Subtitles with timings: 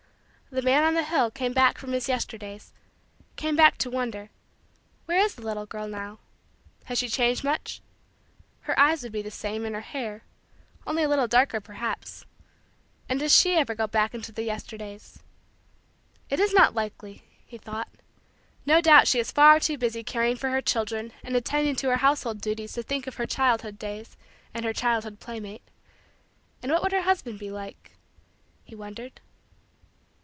[0.53, 2.73] The man on the hill came back from his Yesterdays
[3.37, 4.31] came back to wonder:
[5.05, 6.19] "where is the little girl now?
[6.83, 7.79] Has she changed much?
[8.63, 10.25] Her eyes would be the same and her hair
[10.85, 12.25] only a little darker perhaps.
[13.07, 15.23] And does she ever go back into the Yesterdays?
[16.29, 17.87] It is not likely," he thought,
[18.65, 21.97] "no doubt she is far too busy caring for her children and attending to her
[22.03, 24.17] household duties to think of her childhood days
[24.53, 25.63] and her childhood playmate.
[26.61, 27.91] And what would her husband be like?"
[28.65, 29.21] he wondered.